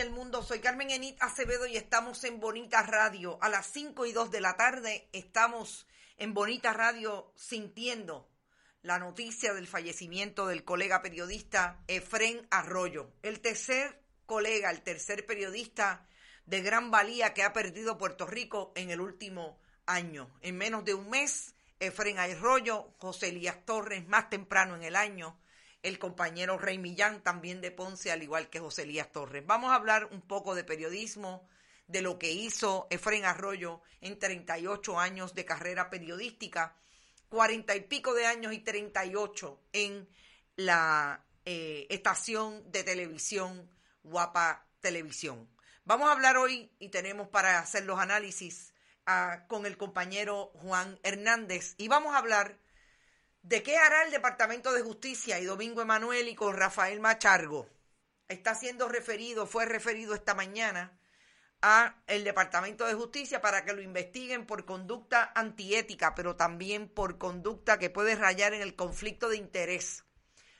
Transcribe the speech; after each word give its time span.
el 0.00 0.10
mundo. 0.10 0.42
Soy 0.42 0.58
Carmen 0.58 0.90
Enit 0.90 1.16
Acevedo 1.22 1.66
y 1.66 1.76
estamos 1.76 2.22
en 2.24 2.38
Bonita 2.38 2.82
Radio. 2.82 3.38
A 3.40 3.48
las 3.48 3.66
5 3.68 4.04
y 4.04 4.12
2 4.12 4.30
de 4.30 4.40
la 4.42 4.56
tarde 4.56 5.08
estamos 5.12 5.86
en 6.18 6.34
Bonita 6.34 6.74
Radio 6.74 7.32
sintiendo 7.34 8.28
la 8.82 8.98
noticia 8.98 9.54
del 9.54 9.66
fallecimiento 9.66 10.48
del 10.48 10.64
colega 10.64 11.00
periodista 11.00 11.82
Efren 11.88 12.46
Arroyo, 12.50 13.10
el 13.22 13.40
tercer 13.40 14.02
colega, 14.26 14.70
el 14.70 14.82
tercer 14.82 15.24
periodista 15.24 16.06
de 16.44 16.60
gran 16.60 16.90
valía 16.90 17.32
que 17.32 17.42
ha 17.42 17.54
perdido 17.54 17.96
Puerto 17.96 18.26
Rico 18.26 18.72
en 18.76 18.90
el 18.90 19.00
último 19.00 19.58
año. 19.86 20.30
En 20.42 20.58
menos 20.58 20.84
de 20.84 20.92
un 20.92 21.08
mes, 21.08 21.54
Efren 21.80 22.18
Arroyo, 22.18 22.92
José 22.98 23.28
Elías 23.28 23.64
Torres, 23.64 24.06
más 24.08 24.28
temprano 24.28 24.76
en 24.76 24.82
el 24.82 24.96
año, 24.96 25.38
el 25.86 26.00
compañero 26.00 26.58
Rey 26.58 26.78
Millán, 26.78 27.22
también 27.22 27.60
de 27.60 27.70
Ponce, 27.70 28.10
al 28.10 28.20
igual 28.20 28.50
que 28.50 28.58
José 28.58 28.82
Elías 28.82 29.12
Torres. 29.12 29.46
Vamos 29.46 29.70
a 29.70 29.76
hablar 29.76 30.08
un 30.10 30.20
poco 30.20 30.56
de 30.56 30.64
periodismo, 30.64 31.48
de 31.86 32.02
lo 32.02 32.18
que 32.18 32.32
hizo 32.32 32.88
Efren 32.90 33.24
Arroyo 33.24 33.80
en 34.00 34.18
38 34.18 34.98
años 34.98 35.32
de 35.36 35.44
carrera 35.44 35.88
periodística, 35.88 36.74
40 37.28 37.76
y 37.76 37.80
pico 37.82 38.14
de 38.14 38.26
años 38.26 38.52
y 38.52 38.58
38 38.58 39.60
en 39.72 40.08
la 40.56 41.24
eh, 41.44 41.86
estación 41.88 42.68
de 42.72 42.82
televisión 42.82 43.70
Guapa 44.02 44.66
Televisión. 44.80 45.48
Vamos 45.84 46.08
a 46.08 46.12
hablar 46.12 46.36
hoy 46.36 46.72
y 46.80 46.88
tenemos 46.88 47.28
para 47.28 47.60
hacer 47.60 47.84
los 47.84 48.00
análisis 48.00 48.74
ah, 49.06 49.44
con 49.46 49.66
el 49.66 49.76
compañero 49.76 50.50
Juan 50.54 50.98
Hernández 51.04 51.76
y 51.78 51.86
vamos 51.86 52.12
a 52.12 52.18
hablar 52.18 52.58
¿De 53.46 53.62
qué 53.62 53.76
hará 53.76 54.02
el 54.02 54.10
Departamento 54.10 54.72
de 54.72 54.82
Justicia 54.82 55.38
y 55.38 55.44
Domingo 55.44 55.80
Emanuel 55.80 56.26
y 56.26 56.34
con 56.34 56.56
Rafael 56.56 56.98
Machargo? 56.98 57.68
Está 58.26 58.56
siendo 58.56 58.88
referido, 58.88 59.46
fue 59.46 59.66
referido 59.66 60.16
esta 60.16 60.34
mañana 60.34 60.98
a 61.62 61.94
el 62.08 62.24
Departamento 62.24 62.84
de 62.88 62.94
Justicia 62.94 63.40
para 63.40 63.64
que 63.64 63.72
lo 63.72 63.82
investiguen 63.82 64.46
por 64.46 64.64
conducta 64.64 65.30
antiética, 65.36 66.12
pero 66.16 66.34
también 66.34 66.88
por 66.88 67.18
conducta 67.18 67.78
que 67.78 67.88
puede 67.88 68.16
rayar 68.16 68.52
en 68.52 68.62
el 68.62 68.74
conflicto 68.74 69.28
de 69.28 69.36
interés. 69.36 70.02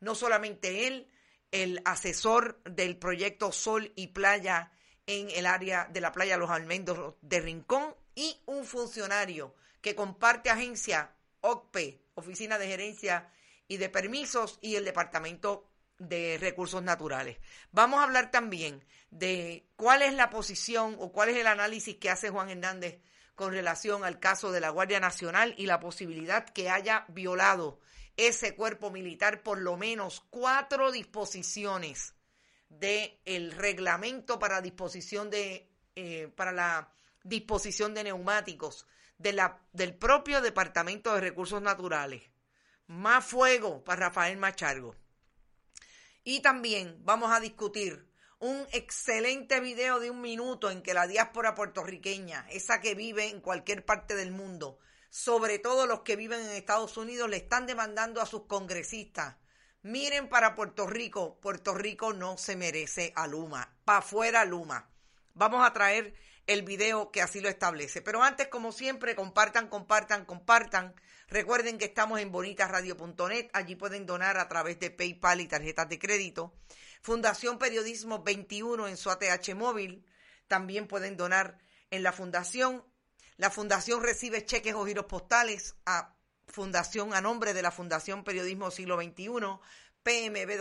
No 0.00 0.14
solamente 0.14 0.86
él, 0.86 1.12
el 1.50 1.82
asesor 1.84 2.62
del 2.62 2.96
proyecto 2.96 3.52
Sol 3.52 3.92
y 3.94 4.06
Playa 4.06 4.72
en 5.04 5.28
el 5.28 5.44
área 5.44 5.84
de 5.84 6.00
la 6.00 6.12
playa 6.12 6.38
Los 6.38 6.48
Almendros 6.48 7.16
de 7.20 7.40
Rincón 7.40 7.94
y 8.14 8.40
un 8.46 8.64
funcionario 8.64 9.54
que 9.82 9.94
comparte 9.94 10.48
agencia 10.48 11.14
OCPE 11.42 12.09
Oficina 12.20 12.58
de 12.58 12.68
Gerencia 12.68 13.30
y 13.68 13.76
de 13.76 13.88
Permisos 13.88 14.58
y 14.62 14.76
el 14.76 14.84
Departamento 14.84 15.68
de 15.98 16.38
Recursos 16.40 16.82
Naturales. 16.82 17.38
Vamos 17.72 18.00
a 18.00 18.04
hablar 18.04 18.30
también 18.30 18.84
de 19.10 19.68
cuál 19.76 20.02
es 20.02 20.14
la 20.14 20.30
posición 20.30 20.96
o 20.98 21.12
cuál 21.12 21.28
es 21.28 21.36
el 21.36 21.46
análisis 21.46 21.96
que 21.96 22.10
hace 22.10 22.30
Juan 22.30 22.48
Hernández 22.48 23.00
con 23.34 23.52
relación 23.52 24.04
al 24.04 24.18
caso 24.18 24.50
de 24.52 24.60
la 24.60 24.70
Guardia 24.70 25.00
Nacional 25.00 25.54
y 25.56 25.66
la 25.66 25.80
posibilidad 25.80 26.48
que 26.48 26.70
haya 26.70 27.04
violado 27.08 27.80
ese 28.16 28.54
cuerpo 28.54 28.90
militar 28.90 29.42
por 29.42 29.58
lo 29.58 29.76
menos 29.76 30.20
cuatro 30.30 30.90
disposiciones 30.90 32.14
del 32.68 33.52
reglamento 33.52 34.38
para 34.38 34.60
disposición 34.60 35.30
de 35.30 35.70
eh, 35.96 36.28
para 36.36 36.52
la 36.52 36.92
disposición 37.24 37.94
de 37.94 38.04
neumáticos 38.04 38.86
de 39.20 39.34
la, 39.34 39.60
del 39.72 39.94
propio 39.94 40.40
Departamento 40.40 41.14
de 41.14 41.20
Recursos 41.20 41.60
Naturales. 41.60 42.22
Más 42.86 43.24
fuego 43.24 43.84
para 43.84 44.08
Rafael 44.08 44.38
Machargo. 44.38 44.96
Y 46.24 46.40
también 46.40 46.96
vamos 47.04 47.30
a 47.30 47.38
discutir 47.38 48.08
un 48.38 48.66
excelente 48.72 49.60
video 49.60 50.00
de 50.00 50.10
un 50.10 50.22
minuto 50.22 50.70
en 50.70 50.82
que 50.82 50.94
la 50.94 51.06
diáspora 51.06 51.54
puertorriqueña, 51.54 52.46
esa 52.50 52.80
que 52.80 52.94
vive 52.94 53.28
en 53.28 53.42
cualquier 53.42 53.84
parte 53.84 54.16
del 54.16 54.32
mundo, 54.32 54.78
sobre 55.10 55.58
todo 55.58 55.86
los 55.86 56.00
que 56.00 56.16
viven 56.16 56.40
en 56.40 56.50
Estados 56.52 56.96
Unidos, 56.96 57.28
le 57.28 57.36
están 57.36 57.66
demandando 57.66 58.22
a 58.22 58.26
sus 58.26 58.46
congresistas. 58.46 59.36
Miren 59.82 60.30
para 60.30 60.54
Puerto 60.54 60.86
Rico, 60.86 61.38
Puerto 61.40 61.74
Rico 61.74 62.14
no 62.14 62.38
se 62.38 62.56
merece 62.56 63.12
a 63.16 63.26
Luma, 63.26 63.76
pa' 63.84 63.98
afuera 63.98 64.46
Luma. 64.46 64.88
Vamos 65.34 65.66
a 65.66 65.74
traer 65.74 66.14
el 66.50 66.62
video 66.62 67.12
que 67.12 67.22
así 67.22 67.40
lo 67.40 67.48
establece. 67.48 68.02
Pero 68.02 68.24
antes, 68.24 68.48
como 68.48 68.72
siempre, 68.72 69.14
compartan, 69.14 69.68
compartan, 69.68 70.24
compartan. 70.24 70.96
Recuerden 71.28 71.78
que 71.78 71.84
estamos 71.84 72.18
en 72.18 72.32
bonitasradio.net. 72.32 73.50
Allí 73.52 73.76
pueden 73.76 74.04
donar 74.04 74.36
a 74.36 74.48
través 74.48 74.80
de 74.80 74.90
PayPal 74.90 75.40
y 75.40 75.46
tarjetas 75.46 75.88
de 75.88 76.00
crédito. 76.00 76.52
Fundación 77.02 77.56
Periodismo 77.60 78.24
21 78.24 78.88
en 78.88 78.96
su 78.96 79.10
ATH 79.10 79.54
móvil. 79.54 80.04
También 80.48 80.88
pueden 80.88 81.16
donar 81.16 81.58
en 81.92 82.02
la 82.02 82.10
fundación. 82.10 82.84
La 83.36 83.50
fundación 83.50 84.02
recibe 84.02 84.44
cheques 84.44 84.74
o 84.74 84.84
giros 84.84 85.06
postales 85.06 85.76
a 85.86 86.16
fundación 86.48 87.14
a 87.14 87.20
nombre 87.20 87.54
de 87.54 87.62
la 87.62 87.70
Fundación 87.70 88.24
Periodismo 88.24 88.72
Siglo 88.72 89.00
XXI, 89.00 89.30
PMB 90.02 90.58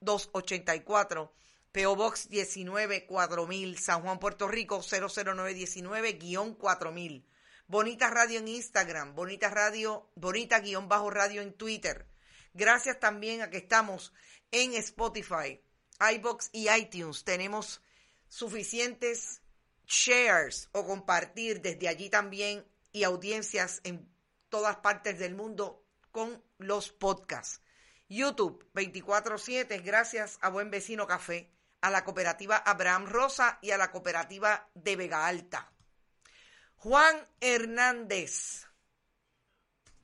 284 0.00 1.34
PO 1.74 1.94
Box 1.96 2.28
19 2.28 3.04
4000, 3.04 3.78
San 3.78 4.02
Juan, 4.02 4.20
Puerto 4.20 4.46
Rico 4.46 4.78
00919-4000. 4.78 7.24
Bonita 7.66 8.10
Radio 8.10 8.38
en 8.38 8.46
Instagram, 8.46 9.16
Bonita 9.16 9.50
Radio, 9.50 10.08
Bonita 10.14 10.60
guion 10.60 10.88
bajo 10.88 11.10
radio 11.10 11.42
en 11.42 11.52
Twitter. 11.52 12.06
Gracias 12.52 13.00
también 13.00 13.42
a 13.42 13.50
que 13.50 13.56
estamos 13.56 14.12
en 14.52 14.74
Spotify, 14.74 15.60
iBox 15.98 16.50
y 16.52 16.70
iTunes. 16.70 17.24
Tenemos 17.24 17.82
suficientes 18.28 19.42
shares 19.84 20.68
o 20.70 20.86
compartir 20.86 21.60
desde 21.60 21.88
allí 21.88 22.08
también 22.08 22.64
y 22.92 23.02
audiencias 23.02 23.80
en 23.82 24.08
todas 24.48 24.76
partes 24.76 25.18
del 25.18 25.34
mundo 25.34 25.84
con 26.12 26.40
los 26.58 26.92
podcasts. 26.92 27.62
YouTube 28.08 28.64
24/7, 28.74 29.82
gracias 29.82 30.38
a 30.40 30.50
Buen 30.50 30.70
Vecino 30.70 31.08
Café 31.08 31.50
a 31.84 31.90
la 31.90 32.02
cooperativa 32.02 32.56
Abraham 32.56 33.04
Rosa 33.04 33.58
y 33.60 33.70
a 33.70 33.76
la 33.76 33.90
cooperativa 33.90 34.68
de 34.74 34.96
Vega 34.96 35.26
Alta. 35.26 35.70
Juan 36.76 37.14
Hernández, 37.42 38.66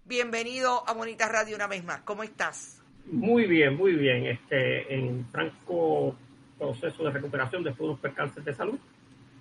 bienvenido 0.04 0.86
a 0.86 0.92
Bonita 0.92 1.26
Radio 1.26 1.56
una 1.56 1.68
vez 1.68 1.82
más. 1.82 2.02
¿Cómo 2.02 2.22
estás? 2.22 2.82
Muy 3.06 3.46
bien, 3.46 3.78
muy 3.78 3.94
bien. 3.94 4.26
Este, 4.26 4.94
en 4.94 5.26
franco 5.30 6.14
proceso 6.58 7.02
de 7.04 7.12
recuperación 7.12 7.64
después 7.64 7.78
de 7.78 7.86
unos 7.86 8.00
percances 8.00 8.44
de 8.44 8.52
salud, 8.52 8.78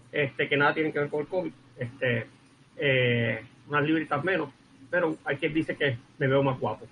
este, 0.09 0.47
que 0.47 0.56
nada 0.56 0.74
tienen 0.74 0.94
que 0.94 1.00
ver 1.00 1.09
con 1.09 1.19
el 1.19 1.27
COVID. 1.27 1.51
Este, 1.75 2.25
eh, 2.77 3.45
unas 3.68 3.83
libritas 3.83 4.24
menos, 4.24 4.50
pero 4.89 5.18
hay 5.25 5.35
quien 5.35 5.53
dice 5.53 5.75
que 5.75 5.97
me 6.18 6.27
veo 6.27 6.42
más 6.42 6.57
guapo. 6.57 6.88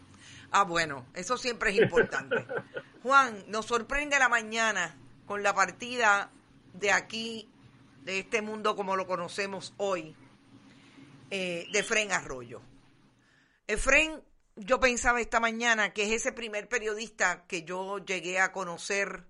Ah, 0.52 0.66
bueno, 0.66 1.06
eso 1.14 1.38
siempre 1.38 1.70
es 1.70 1.78
importante. 1.78 2.36
Juan, 3.02 3.46
nos 3.48 3.66
sorprende 3.66 4.20
la 4.20 4.28
mañana 4.28 4.94
con 5.28 5.44
la 5.44 5.54
partida 5.54 6.32
de 6.74 6.92
aquí, 6.92 7.48
de 8.04 8.20
este 8.20 8.42
mundo 8.42 8.76
como 8.76 8.96
lo 8.96 9.06
conocemos 9.06 9.74
hoy, 9.78 10.16
eh, 11.30 11.68
de 11.72 11.80
Efren 11.80 12.12
Arroyo. 12.14 12.62
Efren, 13.68 14.24
yo 14.56 14.80
pensaba 14.80 15.20
esta 15.20 15.42
mañana 15.42 15.94
que 15.94 16.04
es 16.04 16.22
ese 16.22 16.32
primer 16.32 16.70
periodista 16.70 17.46
que 17.46 17.64
yo 17.64 18.00
llegué 18.00 18.40
a 18.40 18.54
conocer 18.54 19.26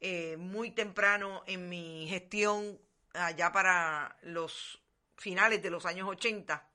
eh, 0.00 0.36
muy 0.38 0.70
temprano 0.70 1.42
en 1.46 1.68
mi 1.68 2.06
gestión 2.08 2.78
allá 3.12 3.50
para 3.50 4.16
los 4.22 4.80
finales 5.16 5.60
de 5.62 5.70
los 5.70 5.84
años 5.84 6.08
80, 6.08 6.68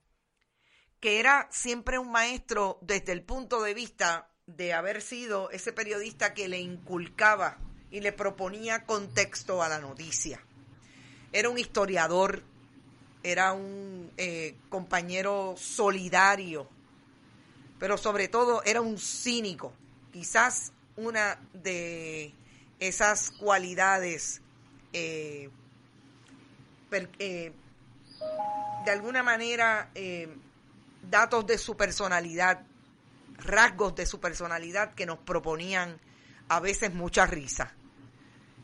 que 1.00 1.20
era 1.22 1.48
siempre 1.50 1.98
un 1.98 2.12
maestro 2.12 2.78
desde 2.82 3.14
el 3.14 3.24
punto 3.24 3.62
de 3.62 3.74
vista 3.74 4.30
de 4.46 4.74
haber 4.74 5.02
sido 5.02 5.50
ese 5.52 5.72
periodista 5.72 6.34
que 6.34 6.50
le 6.50 6.60
inculcaba 6.60 7.58
y 7.92 8.02
le 8.02 8.12
proponía 8.12 8.86
contexto 8.86 9.64
a 9.64 9.70
la 9.70 9.80
noticia. 9.80 10.40
Era 11.32 11.50
un 11.50 11.58
historiador, 11.58 12.44
era 13.24 13.54
un 13.54 14.12
eh, 14.18 14.56
compañero 14.70 15.56
solidario, 15.58 16.68
pero 17.80 17.98
sobre 17.98 18.28
todo 18.28 18.64
era 18.64 18.82
un 18.82 18.98
cínico. 18.98 19.74
Quizás 20.12 20.72
una 20.96 21.40
de 21.54 22.34
esas 22.80 23.32
cualidades 23.32 24.42
eh, 24.94 25.50
eh, 26.92 27.54
de 28.86 28.92
alguna 28.92 29.22
manera 29.24 29.92
datos 31.10 31.46
de 31.46 31.58
su 31.58 31.78
personalidad, 31.78 32.62
rasgos 33.38 33.96
de 33.96 34.06
su 34.06 34.20
personalidad 34.20 34.94
que 34.94 35.06
nos 35.06 35.20
proponían 35.20 36.00
a 36.50 36.60
veces 36.60 36.94
mucha 36.94 37.26
risa. 37.26 37.76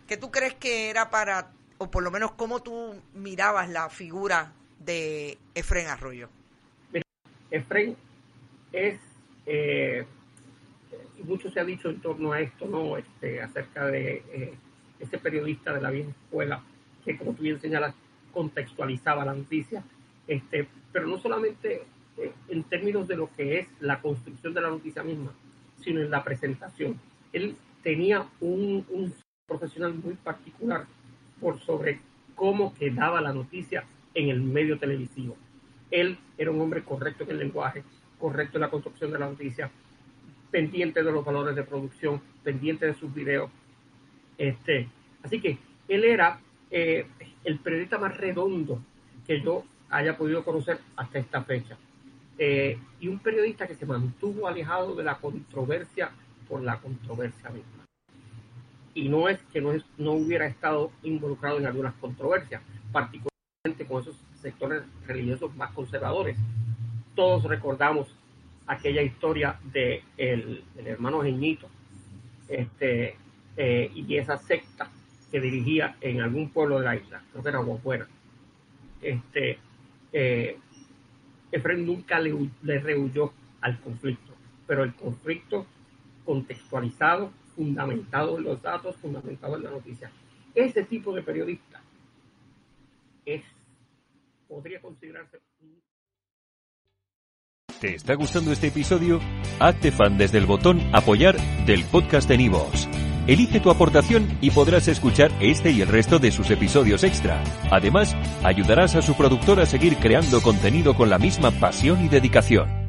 ¿Qué 0.07 0.18
tú 0.18 0.30
crees 0.30 0.54
que 0.54 0.90
era 0.90 1.10
para, 1.10 1.52
o 1.80 1.90
por 1.90 2.04
lo 2.04 2.12
menos 2.12 2.31
cómo 2.34 2.62
tú 2.62 2.96
mirabas 3.16 3.69
la 3.69 3.90
figura 3.90 4.54
de 4.80 5.38
Efren 5.56 5.88
Arroyo? 5.88 6.30
Efren 7.50 7.96
es, 8.72 9.00
eh, 9.48 10.06
mucho 11.24 11.50
se 11.50 11.60
ha 11.60 11.66
dicho 11.66 11.90
en 11.90 12.02
torno 12.02 12.34
a 12.34 12.40
esto, 12.40 12.68
¿no? 12.68 12.98
Este, 12.98 13.42
acerca 13.42 13.88
de 13.88 14.24
eh, 14.31 14.54
ese 15.00 15.18
periodista 15.18 15.74
de 15.74 15.81
la 15.81 15.90
vieja 15.90 16.12
escuela 16.12 16.62
que, 17.04 17.18
como 17.18 17.34
tú 17.34 17.42
bien 17.42 17.60
señalas, 17.60 17.96
contextualizaba 18.31 19.25
la 19.25 19.34
noticia, 19.34 19.84
este, 20.28 20.68
pero 20.92 21.07
no 21.07 21.18
solamente 21.18 21.84
eh, 22.18 22.31
en 22.50 22.63
términos 22.63 23.07
de 23.07 23.16
lo 23.16 23.30
que 23.36 23.60
es 23.60 23.68
la 23.80 24.02
construcción 24.02 24.54
de 24.54 24.62
la 24.62 24.69
noticia 24.69 25.02
misma, 25.02 25.31
sino 25.84 26.02
en 26.02 26.12
la 26.12 26.24
presentación. 26.24 27.00
Él 27.34 27.56
tenía 27.81 28.28
un, 28.40 28.86
un 28.90 29.13
profesional 29.47 29.94
muy 29.94 30.15
particular 30.15 30.86
por 31.39 31.59
sobre 31.59 32.00
cómo 32.36 32.74
quedaba 32.74 33.21
la 33.21 33.33
noticia 33.33 33.86
en 34.13 34.30
el 34.30 34.42
medio 34.42 34.77
televisivo. 34.80 35.38
Él 35.92 36.18
era 36.38 36.51
un 36.51 36.62
hombre 36.62 36.83
correcto 36.83 37.24
en 37.24 37.31
el 37.31 37.39
lenguaje, 37.39 37.83
correcto 38.19 38.57
en 38.57 38.62
la 38.62 38.69
construcción 38.69 39.12
de 39.12 39.19
la 39.19 39.30
noticia, 39.30 39.69
pendiente 40.51 41.03
de 41.03 41.12
los 41.12 41.24
valores 41.24 41.56
de 41.56 41.63
producción, 41.63 42.21
pendiente 42.44 42.86
de 42.86 42.94
sus 42.95 43.13
videos. 43.13 43.51
Este, 44.38 44.88
así 45.24 45.39
que 45.39 45.57
él 45.88 46.03
era 46.03 46.39
eh, 46.71 47.06
el 47.44 47.59
periodista 47.59 47.97
más 47.97 48.18
redondo 48.18 48.81
que 49.27 49.42
yo 49.42 49.63
haya 49.89 50.18
podido 50.18 50.44
conocer 50.44 50.80
hasta 50.95 51.19
esta 51.19 51.44
fecha. 51.44 51.77
Eh, 52.38 52.77
y 53.00 53.07
un 53.07 53.19
periodista 53.19 53.68
que 53.68 53.75
se 53.75 53.86
mantuvo 53.86 54.47
alejado 54.47 54.95
de 54.95 55.03
la 55.03 55.18
controversia 55.18 56.12
por 56.50 56.62
la 56.62 56.80
controversia 56.80 57.50
misma. 57.50 57.84
Y 58.95 59.09
no 59.09 59.30
es 59.30 59.39
que 59.53 59.62
no, 59.62 59.74
es, 59.74 59.83
no 59.97 60.13
hubiera 60.13 60.47
estado 60.47 60.92
involucrado 61.03 61.59
en 61.59 61.68
algunas 61.68 61.94
controversias, 61.95 62.63
particularmente 62.92 63.86
con 63.88 64.01
esos 64.01 64.15
sectores 64.42 64.81
religiosos 65.06 65.56
más 65.56 65.71
conservadores. 65.74 66.38
Todos 67.13 67.44
recordamos 67.44 68.07
aquella 68.65 69.03
historia 69.03 69.59
de 69.71 70.01
el, 70.18 70.63
hermano 70.86 71.21
Geñito 71.21 71.68
este, 72.47 73.15
eh, 73.57 73.92
y 73.94 74.18
esa 74.18 74.38
secta 74.38 74.89
que 75.31 75.39
dirigía 75.39 75.97
en 76.01 76.21
algún 76.21 76.50
pueblo 76.50 76.80
de 76.80 76.86
la 76.86 76.95
isla, 76.95 77.21
creo 77.31 77.44
que 77.44 77.50
era 77.50 77.59
Guafuera. 77.59 78.07
Este, 79.01 79.59
eh, 80.13 80.57
Efraín 81.51 81.86
nunca 81.86 82.19
le, 82.19 82.33
le 82.63 82.80
rehuyó 82.80 83.33
al 83.62 83.80
conflicto, 83.80 84.33
pero 84.68 84.83
el 84.83 84.94
conflicto 84.94 85.65
contextualizado, 86.25 87.31
fundamentado 87.56 88.38
en 88.38 88.44
los 88.44 88.62
datos, 88.62 88.96
fundamentado 88.98 89.56
en 89.57 89.63
la 89.63 89.72
noticia. 89.72 90.12
Ese 90.54 90.84
tipo 90.84 91.13
de 91.13 91.22
periodista 91.22 91.81
es, 93.25 93.44
podría 94.48 94.81
considerarse 94.81 95.40
¿Te 97.80 97.94
está 97.94 98.16
gustando 98.16 98.54
este 98.54 98.68
episodio? 98.68 99.19
Hazte 99.60 99.92
fan 99.92 100.18
desde 100.18 100.38
el 100.38 100.46
botón 100.46 100.81
Apoyar 100.94 101.36
del 101.66 101.84
podcast 101.84 102.28
de 102.30 102.38
Nivos. 102.38 102.88
Elige 103.28 103.60
tu 103.60 103.69
aportación 103.69 104.38
y 104.40 104.52
podrás 104.52 104.88
escuchar 104.88 105.31
este 105.42 105.72
y 105.72 105.81
el 105.81 105.90
resto 105.90 106.18
de 106.18 106.31
sus 106.31 106.50
episodios 106.52 107.04
extra. 107.04 107.44
Además, 107.72 108.16
ayudarás 108.44 108.96
a 108.96 109.02
su 109.02 109.16
productor 109.16 109.60
a 109.60 109.66
seguir 109.66 109.98
creando 109.98 110.42
contenido 110.42 110.96
con 110.96 111.10
la 111.10 111.19
misma 111.19 111.52
pasión 111.52 112.06
y 112.06 112.07
dedicación. 112.07 112.84